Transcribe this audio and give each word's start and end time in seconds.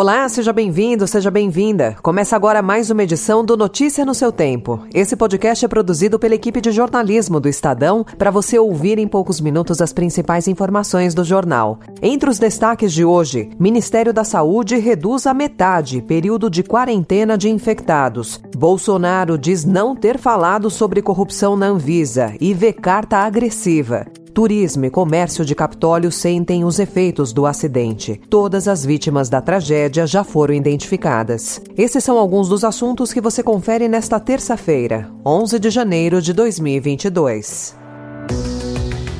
Olá, 0.00 0.28
seja 0.28 0.52
bem-vindo, 0.52 1.08
seja 1.08 1.28
bem-vinda. 1.28 1.96
Começa 2.00 2.36
agora 2.36 2.62
mais 2.62 2.88
uma 2.88 3.02
edição 3.02 3.44
do 3.44 3.56
Notícia 3.56 4.04
no 4.04 4.14
seu 4.14 4.30
tempo. 4.30 4.86
Esse 4.94 5.16
podcast 5.16 5.64
é 5.64 5.68
produzido 5.68 6.20
pela 6.20 6.36
equipe 6.36 6.60
de 6.60 6.70
jornalismo 6.70 7.40
do 7.40 7.48
Estadão 7.48 8.06
para 8.16 8.30
você 8.30 8.56
ouvir 8.60 9.00
em 9.00 9.08
poucos 9.08 9.40
minutos 9.40 9.82
as 9.82 9.92
principais 9.92 10.46
informações 10.46 11.14
do 11.14 11.24
jornal. 11.24 11.80
Entre 12.00 12.30
os 12.30 12.38
destaques 12.38 12.92
de 12.92 13.04
hoje, 13.04 13.50
Ministério 13.58 14.12
da 14.12 14.22
Saúde 14.22 14.76
reduz 14.76 15.26
a 15.26 15.34
metade 15.34 16.00
período 16.00 16.48
de 16.48 16.62
quarentena 16.62 17.36
de 17.36 17.48
infectados. 17.48 18.40
Bolsonaro 18.56 19.36
diz 19.36 19.64
não 19.64 19.96
ter 19.96 20.16
falado 20.16 20.70
sobre 20.70 21.02
corrupção 21.02 21.56
na 21.56 21.66
Anvisa 21.66 22.36
e 22.40 22.54
vê 22.54 22.72
carta 22.72 23.16
agressiva. 23.16 24.06
Turismo 24.38 24.84
e 24.84 24.90
comércio 24.90 25.44
de 25.44 25.52
Capitólio 25.52 26.12
sentem 26.12 26.64
os 26.64 26.78
efeitos 26.78 27.32
do 27.32 27.44
acidente. 27.44 28.20
Todas 28.30 28.68
as 28.68 28.86
vítimas 28.86 29.28
da 29.28 29.40
tragédia 29.40 30.06
já 30.06 30.22
foram 30.22 30.54
identificadas. 30.54 31.60
Esses 31.76 32.04
são 32.04 32.16
alguns 32.16 32.48
dos 32.48 32.62
assuntos 32.62 33.12
que 33.12 33.20
você 33.20 33.42
confere 33.42 33.88
nesta 33.88 34.20
terça-feira, 34.20 35.10
11 35.26 35.58
de 35.58 35.70
janeiro 35.70 36.22
de 36.22 36.32
2022. 36.32 37.76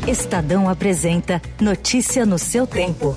Estadão 0.06 0.68
apresenta 0.68 1.42
Notícia 1.60 2.24
no 2.24 2.38
seu 2.38 2.64
tempo. 2.64 3.16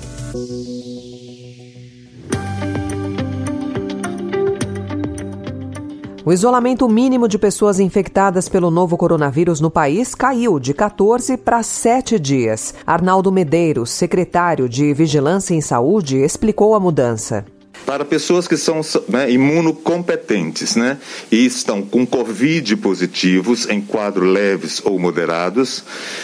O 6.24 6.32
isolamento 6.32 6.88
mínimo 6.88 7.26
de 7.26 7.36
pessoas 7.36 7.80
infectadas 7.80 8.48
pelo 8.48 8.70
novo 8.70 8.96
coronavírus 8.96 9.60
no 9.60 9.68
país 9.68 10.14
caiu 10.14 10.60
de 10.60 10.72
14 10.72 11.36
para 11.36 11.64
7 11.64 12.16
dias. 12.16 12.76
Arnaldo 12.86 13.32
Medeiros, 13.32 13.90
secretário 13.90 14.68
de 14.68 14.94
Vigilância 14.94 15.52
em 15.52 15.60
Saúde, 15.60 16.18
explicou 16.18 16.76
a 16.76 16.80
mudança 16.80 17.44
para 17.84 18.04
pessoas 18.04 18.46
que 18.46 18.56
são 18.56 18.80
né, 19.08 19.28
imunocompetentes 19.32 20.76
né, 20.76 20.98
e 21.32 21.44
estão 21.44 21.82
com 21.82 22.06
Covid 22.06 22.76
positivos 22.76 23.68
em 23.68 23.80
quadros 23.80 24.32
leves 24.32 24.80
ou 24.84 25.00
moderados, 25.00 25.82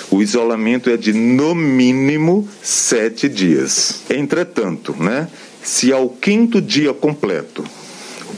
o 0.08 0.22
isolamento 0.22 0.88
é 0.88 0.96
de 0.96 1.12
no 1.12 1.56
mínimo 1.56 2.48
sete 2.62 3.28
dias. 3.28 4.02
Entretanto, 4.08 4.94
né, 5.02 5.26
se 5.60 5.92
ao 5.92 6.08
quinto 6.08 6.62
dia 6.62 6.94
completo 6.94 7.64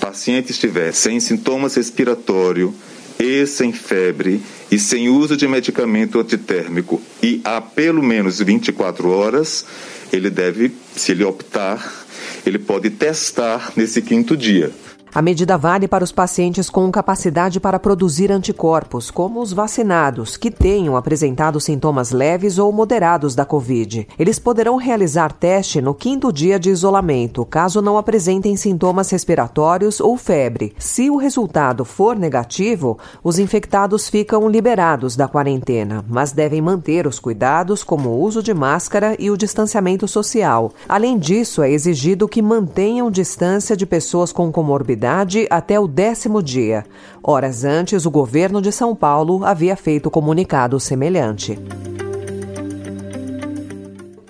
paciente 0.01 0.51
estiver 0.51 0.93
sem 0.93 1.21
sintomas 1.21 1.75
respiratórios 1.75 2.73
e 3.19 3.47
sem 3.47 3.71
febre 3.71 4.41
e 4.71 4.79
sem 4.79 5.11
uso 5.11 5.37
de 5.37 5.47
medicamento 5.47 6.19
antitérmico 6.19 7.01
e 7.23 7.41
há 7.45 7.61
pelo 7.61 8.03
menos 8.03 8.41
24 8.41 9.11
horas, 9.11 9.67
ele 10.11 10.31
deve, 10.31 10.73
se 10.97 11.13
ele 11.13 11.23
optar, 11.23 12.07
ele 12.47 12.59
pode 12.59 12.89
testar 12.89 13.73
nesse 13.77 14.01
quinto 14.01 14.37
dia. 14.37 14.73
A 15.13 15.21
medida 15.21 15.59
vale 15.59 15.89
para 15.89 16.05
os 16.05 16.13
pacientes 16.13 16.71
com 16.71 16.89
capacidade 16.89 17.59
para 17.59 17.81
produzir 17.81 18.31
anticorpos, 18.31 19.11
como 19.11 19.41
os 19.41 19.53
vacinados, 19.53 20.37
que 20.37 20.53
tenham 20.53 20.97
apresentado 20.97 21.61
sintomas 21.61 22.13
leves 22.13 22.59
ou 22.59 22.71
moderados 22.71 23.35
da 23.35 23.45
Covid. 23.45 24.07
Eles 24.17 24.39
poderão 24.39 24.77
realizar 24.77 25.33
teste 25.33 25.81
no 25.81 25.95
quinto 25.95 26.33
dia 26.33 26.61
de 26.61 26.71
isolamento, 26.71 27.45
caso 27.45 27.83
não 27.83 27.99
apresentem 27.99 28.57
sintomas 28.57 29.11
respiratórios 29.11 29.99
ou 29.99 30.17
febre. 30.17 30.75
Se 30.79 31.11
o 31.11 31.17
resultado 31.17 31.85
for 31.85 32.15
negativo, 32.15 32.97
os 33.25 33.37
infectados 33.37 34.09
ficam 34.09 34.49
liberados 34.49 35.17
da 35.17 35.27
quarentena, 35.27 36.05
mas 36.09 36.31
devem 36.31 36.63
manter 36.63 37.09
os 37.09 37.19
cuidados, 37.19 37.83
como 37.83 38.11
o 38.11 38.21
uso 38.23 38.45
de 38.45 38.55
máscara 38.55 39.17
e 39.19 39.29
o 39.29 39.37
distanciamento 39.37 40.07
social. 40.07 40.73
Além 40.89 41.19
disso, 41.19 41.63
é 41.63 41.71
exigido 41.71 42.29
que 42.29 42.41
mantenham 42.41 43.11
distância 43.11 43.77
de 43.77 43.85
pessoas 43.85 44.31
com 44.31 44.53
comorbidade 45.01 45.47
até 45.49 45.81
o 45.81 45.89
décimo 45.89 46.43
dia. 46.43 46.85
Horas 47.23 47.65
antes, 47.65 48.05
o 48.05 48.11
governo 48.11 48.61
de 48.61 48.71
São 48.71 48.95
Paulo 48.95 49.45
havia 49.45 49.75
feito 49.75 50.11
comunicado 50.11 50.79
semelhante. 50.79 51.59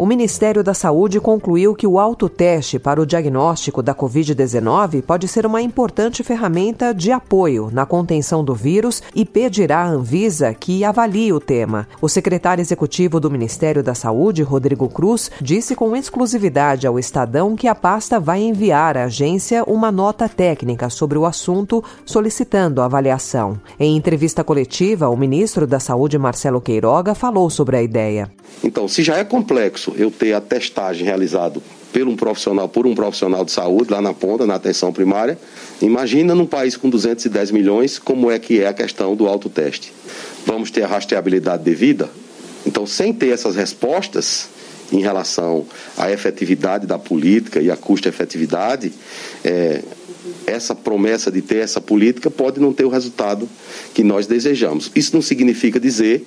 O 0.00 0.06
Ministério 0.06 0.64
da 0.64 0.72
Saúde 0.72 1.20
concluiu 1.20 1.74
que 1.74 1.86
o 1.86 1.98
autoteste 1.98 2.78
para 2.78 3.02
o 3.02 3.04
diagnóstico 3.04 3.82
da 3.82 3.94
Covid-19 3.94 5.02
pode 5.02 5.28
ser 5.28 5.44
uma 5.44 5.60
importante 5.60 6.22
ferramenta 6.22 6.94
de 6.94 7.12
apoio 7.12 7.68
na 7.70 7.84
contenção 7.84 8.42
do 8.42 8.54
vírus 8.54 9.02
e 9.14 9.26
pedirá 9.26 9.82
à 9.82 9.88
Anvisa 9.90 10.54
que 10.54 10.86
avalie 10.86 11.34
o 11.34 11.38
tema. 11.38 11.86
O 12.00 12.08
secretário 12.08 12.62
executivo 12.62 13.20
do 13.20 13.30
Ministério 13.30 13.82
da 13.82 13.94
Saúde, 13.94 14.42
Rodrigo 14.42 14.88
Cruz, 14.88 15.30
disse 15.38 15.76
com 15.76 15.94
exclusividade 15.94 16.86
ao 16.86 16.98
Estadão 16.98 17.54
que 17.54 17.68
a 17.68 17.74
pasta 17.74 18.18
vai 18.18 18.40
enviar 18.40 18.96
à 18.96 19.04
agência 19.04 19.62
uma 19.64 19.92
nota 19.92 20.30
técnica 20.30 20.88
sobre 20.88 21.18
o 21.18 21.26
assunto, 21.26 21.84
solicitando 22.06 22.80
avaliação. 22.80 23.60
Em 23.78 23.98
entrevista 23.98 24.42
coletiva, 24.42 25.10
o 25.10 25.16
ministro 25.16 25.66
da 25.66 25.78
Saúde, 25.78 26.16
Marcelo 26.16 26.58
Queiroga, 26.58 27.14
falou 27.14 27.50
sobre 27.50 27.76
a 27.76 27.82
ideia. 27.82 28.32
Então, 28.64 28.88
se 28.88 29.02
já 29.02 29.18
é 29.18 29.24
complexo 29.24 29.89
eu 29.96 30.10
ter 30.10 30.32
a 30.32 30.40
testagem 30.40 31.04
realizada 31.04 31.60
por 31.92 32.06
um 32.06 32.16
profissional, 32.16 32.68
por 32.68 32.86
um 32.86 32.94
profissional 32.94 33.44
de 33.44 33.50
saúde 33.50 33.90
lá 33.90 34.00
na 34.00 34.14
ponta, 34.14 34.46
na 34.46 34.54
atenção 34.54 34.92
primária. 34.92 35.38
Imagina 35.82 36.34
num 36.34 36.46
país 36.46 36.76
com 36.76 36.88
210 36.88 37.50
milhões 37.50 37.98
como 37.98 38.30
é 38.30 38.38
que 38.38 38.60
é 38.60 38.68
a 38.68 38.72
questão 38.72 39.16
do 39.16 39.26
autoteste. 39.26 39.92
Vamos 40.46 40.70
ter 40.70 40.82
a 40.82 40.86
rastreabilidade 40.86 41.62
devida? 41.62 42.08
Então, 42.64 42.86
sem 42.86 43.12
ter 43.12 43.30
essas 43.30 43.56
respostas 43.56 44.48
em 44.92 45.00
relação 45.00 45.66
à 45.96 46.10
efetividade 46.10 46.86
da 46.86 46.98
política 46.98 47.60
e 47.60 47.70
à 47.70 47.76
custo-efetividade, 47.76 48.92
é, 49.44 49.82
essa 50.46 50.74
promessa 50.74 51.30
de 51.30 51.40
ter 51.40 51.58
essa 51.58 51.80
política 51.80 52.30
pode 52.30 52.60
não 52.60 52.72
ter 52.72 52.84
o 52.84 52.88
resultado 52.88 53.48
que 53.94 54.02
nós 54.02 54.26
desejamos. 54.26 54.90
Isso 54.94 55.14
não 55.14 55.22
significa 55.22 55.78
dizer 55.78 56.26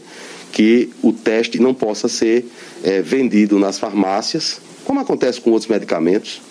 que 0.53 0.91
o 1.01 1.11
teste 1.11 1.59
não 1.59 1.73
possa 1.73 2.07
ser 2.07 2.45
é, 2.83 3.01
vendido 3.01 3.57
nas 3.59 3.79
farmácias, 3.79 4.61
como 4.85 4.99
acontece 4.99 5.41
com 5.41 5.49
outros 5.49 5.69
medicamentos. 5.69 6.41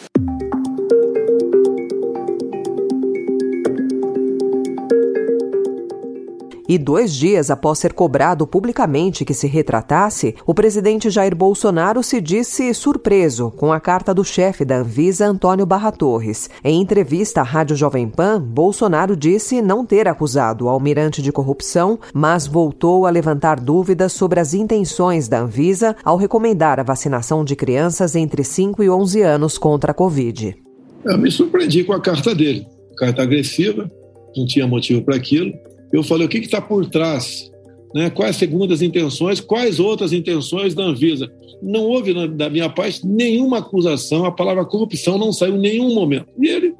E 6.72 6.78
dois 6.78 7.12
dias 7.12 7.50
após 7.50 7.78
ser 7.81 7.93
cobrado 7.93 8.47
publicamente 8.47 9.27
que 9.27 9.34
se 9.34 9.47
retratasse, 9.47 10.34
o 10.47 10.55
presidente 10.55 11.10
Jair 11.10 11.37
Bolsonaro 11.37 12.03
se 12.03 12.19
disse 12.19 12.72
surpreso 12.72 13.50
com 13.50 13.71
a 13.71 13.78
carta 13.78 14.15
do 14.15 14.25
chefe 14.25 14.65
da 14.65 14.78
Anvisa, 14.78 15.27
Antônio 15.27 15.66
Barra 15.66 15.93
Torres. 15.93 16.49
Em 16.65 16.81
entrevista 16.81 17.43
à 17.43 17.44
Rádio 17.44 17.77
Jovem 17.77 18.09
Pan, 18.09 18.41
Bolsonaro 18.41 19.15
disse 19.15 19.60
não 19.60 19.84
ter 19.84 20.09
acusado 20.09 20.65
o 20.65 20.69
almirante 20.71 21.21
de 21.21 21.31
corrupção, 21.31 21.99
mas 22.15 22.47
voltou 22.47 23.04
a 23.04 23.10
levantar 23.10 23.60
dúvidas 23.60 24.15
sobre 24.15 24.41
as 24.41 24.54
intenções 24.54 25.28
da 25.28 25.41
Anvisa 25.41 25.94
ao 26.03 26.16
recomendar 26.16 26.81
a 26.81 26.83
vacinação 26.83 27.44
de 27.44 27.54
crianças 27.54 28.16
entre 28.16 28.43
5 28.43 28.83
e 28.83 28.89
11 28.89 29.21
anos 29.21 29.59
contra 29.59 29.91
a 29.91 29.94
Covid. 29.94 30.56
Eu 31.04 31.19
me 31.19 31.31
surpreendi 31.31 31.84
com 31.84 31.93
a 31.93 32.00
carta 32.00 32.34
dele. 32.34 32.66
Carta 32.97 33.22
agressiva, 33.22 33.91
não 34.34 34.47
tinha 34.47 34.66
motivo 34.66 35.03
para 35.03 35.16
aquilo 35.16 35.53
eu 35.92 36.03
falei 36.03 36.26
o 36.26 36.28
que 36.28 36.38
está 36.38 36.60
por 36.60 36.86
trás, 36.86 37.50
né? 37.94 38.10
quais 38.10 38.36
segundas 38.36 38.82
intenções, 38.82 39.41
quais 39.41 39.78
outras 39.78 40.12
intenções 40.12 40.75
da 40.75 40.84
Anvisa. 40.84 41.30
Não 41.62 41.82
houve, 41.82 42.12
da 42.28 42.50
minha 42.50 42.69
parte, 42.69 43.06
nenhuma 43.06 43.58
acusação, 43.58 44.25
a 44.25 44.32
palavra 44.32 44.64
corrupção 44.64 45.19
não 45.19 45.32
saiu 45.32 45.56
em 45.56 45.60
nenhum 45.60 45.94
momento. 45.94 46.26
E 46.41 46.48
ele 46.48 46.75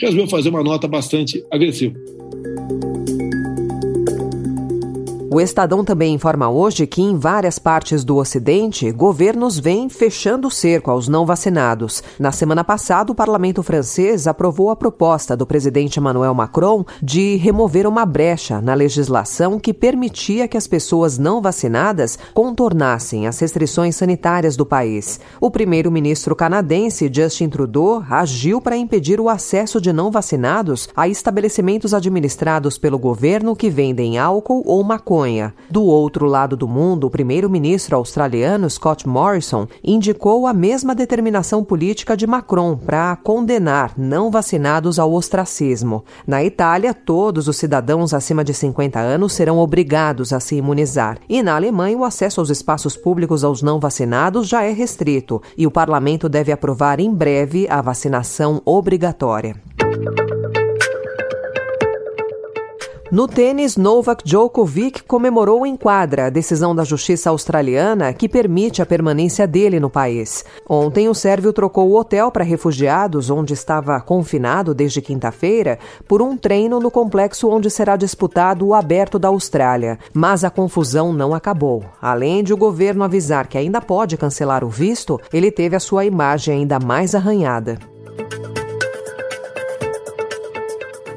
resolveu 0.00 0.26
fazer 0.28 0.50
uma 0.50 0.62
nota 0.62 0.86
bastante 0.86 1.42
agressiva. 1.50 1.94
O 5.34 5.40
Estadão 5.40 5.84
também 5.84 6.14
informa 6.14 6.48
hoje 6.48 6.86
que 6.86 7.02
em 7.02 7.18
várias 7.18 7.58
partes 7.58 8.04
do 8.04 8.18
Ocidente, 8.18 8.92
governos 8.92 9.58
vêm 9.58 9.88
fechando 9.88 10.46
o 10.46 10.50
cerco 10.50 10.92
aos 10.92 11.08
não 11.08 11.26
vacinados. 11.26 12.04
Na 12.20 12.30
semana 12.30 12.62
passada, 12.62 13.10
o 13.10 13.16
parlamento 13.16 13.60
francês 13.60 14.28
aprovou 14.28 14.70
a 14.70 14.76
proposta 14.76 15.36
do 15.36 15.44
presidente 15.44 15.98
Emmanuel 15.98 16.32
Macron 16.34 16.84
de 17.02 17.34
remover 17.34 17.84
uma 17.84 18.06
brecha 18.06 18.60
na 18.60 18.74
legislação 18.74 19.58
que 19.58 19.74
permitia 19.74 20.46
que 20.46 20.56
as 20.56 20.68
pessoas 20.68 21.18
não 21.18 21.42
vacinadas 21.42 22.16
contornassem 22.32 23.26
as 23.26 23.36
restrições 23.40 23.96
sanitárias 23.96 24.56
do 24.56 24.64
país. 24.64 25.18
O 25.40 25.50
primeiro-ministro 25.50 26.36
canadense 26.36 27.10
Justin 27.12 27.48
Trudeau 27.48 28.04
agiu 28.08 28.60
para 28.60 28.76
impedir 28.76 29.18
o 29.18 29.28
acesso 29.28 29.80
de 29.80 29.92
não 29.92 30.12
vacinados 30.12 30.88
a 30.94 31.08
estabelecimentos 31.08 31.92
administrados 31.92 32.78
pelo 32.78 33.00
governo 33.00 33.56
que 33.56 33.68
vendem 33.68 34.16
álcool 34.16 34.62
ou 34.64 34.84
maconha 34.84 35.23
Do 35.70 35.82
outro 35.82 36.26
lado 36.26 36.56
do 36.56 36.68
mundo, 36.68 37.06
o 37.06 37.10
primeiro-ministro 37.10 37.96
australiano 37.96 38.68
Scott 38.68 39.08
Morrison 39.08 39.66
indicou 39.82 40.46
a 40.46 40.52
mesma 40.52 40.94
determinação 40.94 41.64
política 41.64 42.16
de 42.16 42.26
Macron 42.26 42.76
para 42.76 43.16
condenar 43.16 43.92
não 43.96 44.30
vacinados 44.30 44.98
ao 44.98 45.12
ostracismo. 45.12 46.04
Na 46.26 46.44
Itália, 46.44 46.92
todos 46.92 47.48
os 47.48 47.56
cidadãos 47.56 48.12
acima 48.12 48.44
de 48.44 48.52
50 48.52 48.98
anos 48.98 49.32
serão 49.32 49.58
obrigados 49.58 50.32
a 50.32 50.40
se 50.40 50.56
imunizar. 50.56 51.18
E 51.28 51.42
na 51.42 51.54
Alemanha, 51.54 51.96
o 51.96 52.04
acesso 52.04 52.40
aos 52.40 52.50
espaços 52.50 52.96
públicos 52.96 53.44
aos 53.44 53.62
não 53.62 53.80
vacinados 53.80 54.48
já 54.48 54.62
é 54.62 54.72
restrito 54.72 55.40
e 55.56 55.66
o 55.66 55.70
parlamento 55.70 56.28
deve 56.28 56.52
aprovar 56.52 57.00
em 57.00 57.12
breve 57.12 57.66
a 57.68 57.80
vacinação 57.80 58.60
obrigatória. 58.64 59.56
No 63.14 63.28
tênis, 63.28 63.76
Novak 63.76 64.24
Djokovic 64.24 65.04
comemorou 65.04 65.64
em 65.64 65.76
quadra 65.76 66.26
a 66.26 66.30
decisão 66.30 66.74
da 66.74 66.82
justiça 66.82 67.30
australiana 67.30 68.12
que 68.12 68.28
permite 68.28 68.82
a 68.82 68.86
permanência 68.86 69.46
dele 69.46 69.78
no 69.78 69.88
país. 69.88 70.44
Ontem, 70.68 71.08
o 71.08 71.14
sérvio 71.14 71.52
trocou 71.52 71.88
o 71.88 71.96
hotel 71.96 72.32
para 72.32 72.42
refugiados, 72.42 73.30
onde 73.30 73.52
estava 73.54 74.00
confinado 74.00 74.74
desde 74.74 75.00
quinta-feira, 75.00 75.78
por 76.08 76.20
um 76.20 76.36
treino 76.36 76.80
no 76.80 76.90
complexo 76.90 77.48
onde 77.48 77.70
será 77.70 77.94
disputado 77.94 78.66
o 78.66 78.74
Aberto 78.74 79.16
da 79.16 79.28
Austrália. 79.28 79.96
Mas 80.12 80.42
a 80.42 80.50
confusão 80.50 81.12
não 81.12 81.32
acabou. 81.32 81.84
Além 82.02 82.42
de 82.42 82.52
o 82.52 82.56
governo 82.56 83.04
avisar 83.04 83.46
que 83.46 83.56
ainda 83.56 83.80
pode 83.80 84.16
cancelar 84.16 84.64
o 84.64 84.68
visto, 84.68 85.20
ele 85.32 85.52
teve 85.52 85.76
a 85.76 85.80
sua 85.80 86.04
imagem 86.04 86.56
ainda 86.56 86.80
mais 86.80 87.14
arranhada. 87.14 87.78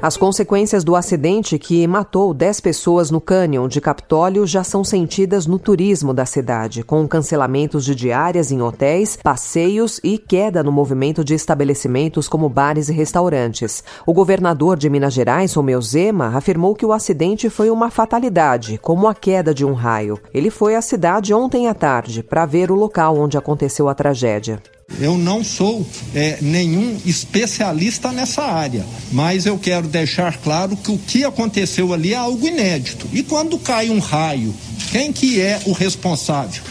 As 0.00 0.16
consequências 0.16 0.84
do 0.84 0.94
acidente 0.94 1.58
que 1.58 1.84
matou 1.84 2.32
10 2.32 2.60
pessoas 2.60 3.10
no 3.10 3.20
cânion 3.20 3.66
de 3.66 3.80
Capitólio 3.80 4.46
já 4.46 4.62
são 4.62 4.84
sentidas 4.84 5.44
no 5.44 5.58
turismo 5.58 6.14
da 6.14 6.24
cidade, 6.24 6.84
com 6.84 7.06
cancelamentos 7.08 7.84
de 7.84 7.96
diárias 7.96 8.52
em 8.52 8.62
hotéis, 8.62 9.18
passeios 9.20 10.00
e 10.04 10.16
queda 10.16 10.62
no 10.62 10.70
movimento 10.70 11.24
de 11.24 11.34
estabelecimentos 11.34 12.28
como 12.28 12.48
bares 12.48 12.88
e 12.88 12.92
restaurantes. 12.92 13.82
O 14.06 14.14
governador 14.14 14.76
de 14.76 14.88
Minas 14.88 15.14
Gerais, 15.14 15.52
Romeu 15.54 15.82
Zema, 15.82 16.28
afirmou 16.36 16.76
que 16.76 16.86
o 16.86 16.92
acidente 16.92 17.50
foi 17.50 17.68
uma 17.68 17.90
fatalidade, 17.90 18.78
como 18.78 19.08
a 19.08 19.14
queda 19.16 19.52
de 19.52 19.64
um 19.64 19.72
raio. 19.72 20.16
Ele 20.32 20.48
foi 20.48 20.76
à 20.76 20.80
cidade 20.80 21.34
ontem 21.34 21.66
à 21.66 21.74
tarde 21.74 22.22
para 22.22 22.46
ver 22.46 22.70
o 22.70 22.76
local 22.76 23.18
onde 23.18 23.36
aconteceu 23.36 23.88
a 23.88 23.94
tragédia. 23.96 24.62
Eu 25.00 25.16
não 25.18 25.44
sou 25.44 25.86
é, 26.14 26.38
nenhum 26.40 26.96
especialista 27.04 28.10
nessa 28.10 28.42
área, 28.42 28.84
mas 29.12 29.46
eu 29.46 29.58
quero 29.58 29.86
deixar 29.86 30.38
claro 30.38 30.76
que 30.76 30.90
o 30.90 30.98
que 30.98 31.24
aconteceu 31.24 31.92
ali 31.92 32.14
é 32.14 32.16
algo 32.16 32.46
inédito. 32.46 33.06
E 33.12 33.22
quando 33.22 33.58
cai 33.58 33.90
um 33.90 33.98
raio, 33.98 34.54
quem 34.90 35.12
que 35.12 35.40
é 35.40 35.60
o 35.66 35.72
responsável? 35.72 36.62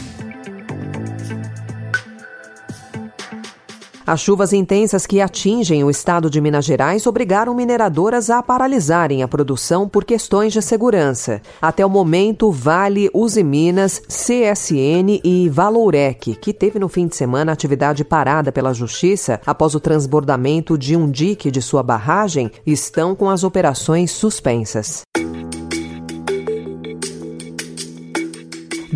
As 4.07 4.21
chuvas 4.21 4.53
intensas 4.53 5.05
que 5.05 5.19
atingem 5.19 5.83
o 5.83 5.89
estado 5.89 6.29
de 6.29 6.39
Minas 6.39 6.63
Gerais 6.63 7.05
obrigaram 7.05 7.53
mineradoras 7.53 8.29
a 8.29 8.41
paralisarem 8.41 9.21
a 9.21 9.27
produção 9.27 9.89
por 9.89 10.05
questões 10.05 10.53
de 10.53 10.61
segurança. 10.61 11.41
Até 11.61 11.85
o 11.85 11.89
momento, 11.89 12.49
Vale, 12.49 13.09
Uzi 13.13 13.43
Minas, 13.43 14.01
CSN 14.07 15.19
e 15.25 15.49
Valourec, 15.49 16.35
que 16.35 16.53
teve 16.53 16.79
no 16.79 16.87
fim 16.87 17.05
de 17.05 17.17
semana 17.17 17.51
atividade 17.51 18.05
parada 18.05 18.49
pela 18.49 18.73
Justiça 18.73 19.41
após 19.45 19.75
o 19.75 19.79
transbordamento 19.81 20.77
de 20.77 20.95
um 20.95 21.11
dique 21.11 21.51
de 21.51 21.61
sua 21.61 21.83
barragem, 21.83 22.49
estão 22.65 23.13
com 23.13 23.29
as 23.29 23.43
operações 23.43 24.11
suspensas. 24.11 25.01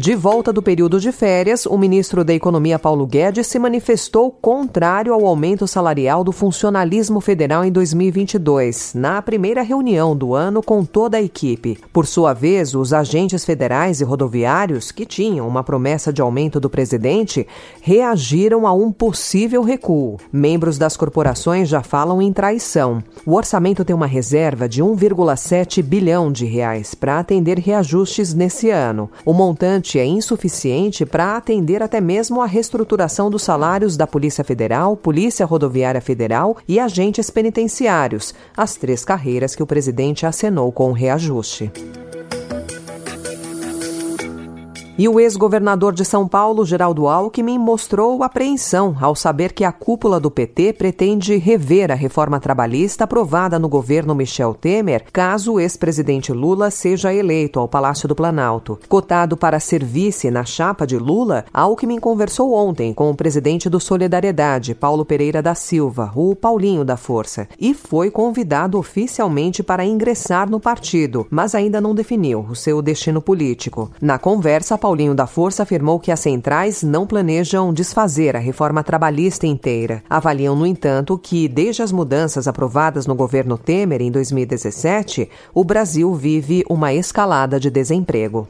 De 0.01 0.15
volta 0.15 0.51
do 0.51 0.63
período 0.63 0.99
de 0.99 1.11
férias, 1.11 1.67
o 1.67 1.77
ministro 1.77 2.23
da 2.23 2.33
Economia 2.33 2.79
Paulo 2.79 3.05
Guedes 3.05 3.45
se 3.45 3.59
manifestou 3.59 4.31
contrário 4.31 5.13
ao 5.13 5.27
aumento 5.27 5.67
salarial 5.67 6.23
do 6.23 6.31
funcionalismo 6.31 7.21
federal 7.21 7.63
em 7.63 7.71
2022, 7.71 8.93
na 8.95 9.21
primeira 9.21 9.61
reunião 9.61 10.17
do 10.17 10.33
ano 10.33 10.63
com 10.63 10.83
toda 10.83 11.17
a 11.17 11.21
equipe. 11.21 11.77
Por 11.93 12.07
sua 12.07 12.33
vez, 12.33 12.73
os 12.73 12.93
agentes 12.93 13.45
federais 13.45 14.01
e 14.01 14.03
rodoviários, 14.03 14.91
que 14.91 15.05
tinham 15.05 15.47
uma 15.47 15.63
promessa 15.63 16.11
de 16.11 16.19
aumento 16.19 16.59
do 16.59 16.67
presidente, 16.67 17.45
reagiram 17.79 18.65
a 18.65 18.73
um 18.73 18.91
possível 18.91 19.61
recuo. 19.61 20.17
Membros 20.33 20.79
das 20.79 20.97
corporações 20.97 21.69
já 21.69 21.83
falam 21.83 22.19
em 22.19 22.33
traição. 22.33 23.03
O 23.23 23.35
orçamento 23.35 23.85
tem 23.85 23.95
uma 23.95 24.07
reserva 24.07 24.67
de 24.67 24.81
1,7 24.81 25.83
bilhão 25.83 26.31
de 26.31 26.47
reais 26.47 26.95
para 26.95 27.19
atender 27.19 27.59
reajustes 27.59 28.33
nesse 28.33 28.71
ano. 28.71 29.07
O 29.23 29.31
montante 29.31 29.90
é 29.99 30.05
insuficiente 30.05 31.05
para 31.05 31.37
atender 31.37 31.81
até 31.81 31.99
mesmo 31.99 32.41
a 32.41 32.45
reestruturação 32.45 33.29
dos 33.29 33.43
salários 33.43 33.95
da 33.95 34.05
Polícia 34.05 34.43
Federal, 34.43 34.95
Polícia 34.95 35.45
Rodoviária 35.45 36.01
Federal 36.01 36.57
e 36.67 36.79
agentes 36.79 37.29
penitenciários, 37.29 38.33
as 38.55 38.75
três 38.75 39.05
carreiras 39.05 39.55
que 39.55 39.63
o 39.63 39.67
presidente 39.67 40.25
acenou 40.25 40.71
com 40.71 40.89
o 40.89 40.93
reajuste. 40.93 41.71
E 45.01 45.09
o 45.09 45.19
ex-governador 45.19 45.93
de 45.93 46.05
São 46.05 46.27
Paulo, 46.27 46.63
Geraldo 46.63 47.07
Alckmin, 47.07 47.57
mostrou 47.57 48.21
apreensão 48.21 48.95
ao 49.01 49.15
saber 49.15 49.51
que 49.51 49.63
a 49.63 49.71
cúpula 49.71 50.19
do 50.19 50.29
PT 50.29 50.73
pretende 50.73 51.37
rever 51.37 51.91
a 51.91 51.95
reforma 51.95 52.39
trabalhista 52.39 53.05
aprovada 53.05 53.57
no 53.57 53.67
governo 53.67 54.13
Michel 54.13 54.53
Temer, 54.53 55.05
caso 55.11 55.53
o 55.53 55.59
ex-presidente 55.59 56.31
Lula 56.31 56.69
seja 56.69 57.11
eleito 57.11 57.59
ao 57.59 57.67
Palácio 57.67 58.07
do 58.07 58.13
Planalto. 58.13 58.77
Cotado 58.87 59.35
para 59.35 59.59
ser 59.59 59.83
vice 59.83 60.29
na 60.29 60.45
chapa 60.45 60.85
de 60.85 60.99
Lula, 60.99 61.45
Alckmin 61.51 61.97
conversou 61.97 62.53
ontem 62.53 62.93
com 62.93 63.09
o 63.09 63.15
presidente 63.15 63.67
do 63.71 63.79
Solidariedade, 63.79 64.75
Paulo 64.75 65.03
Pereira 65.03 65.41
da 65.41 65.55
Silva, 65.55 66.11
o 66.15 66.35
Paulinho 66.35 66.85
da 66.85 66.95
Força, 66.95 67.47
e 67.59 67.73
foi 67.73 68.11
convidado 68.11 68.77
oficialmente 68.77 69.63
para 69.63 69.83
ingressar 69.83 70.47
no 70.47 70.59
partido, 70.59 71.25
mas 71.31 71.55
ainda 71.55 71.81
não 71.81 71.95
definiu 71.95 72.41
o 72.47 72.55
seu 72.55 72.83
destino 72.83 73.19
político. 73.19 73.89
Na 73.99 74.19
conversa, 74.19 74.77
Paulo 74.77 74.90
Paulinho 74.91 75.15
da 75.15 75.25
Força 75.25 75.63
afirmou 75.63 76.01
que 76.01 76.11
as 76.11 76.19
centrais 76.19 76.83
não 76.83 77.07
planejam 77.07 77.73
desfazer 77.73 78.35
a 78.35 78.39
reforma 78.39 78.83
trabalhista 78.83 79.47
inteira. 79.47 80.03
Avaliam, 80.09 80.53
no 80.53 80.67
entanto, 80.67 81.17
que 81.17 81.47
desde 81.47 81.81
as 81.81 81.93
mudanças 81.93 82.45
aprovadas 82.45 83.07
no 83.07 83.15
governo 83.15 83.57
Temer 83.57 84.01
em 84.01 84.11
2017, 84.11 85.29
o 85.53 85.63
Brasil 85.63 86.13
vive 86.13 86.65
uma 86.69 86.93
escalada 86.93 87.57
de 87.57 87.69
desemprego. 87.69 88.49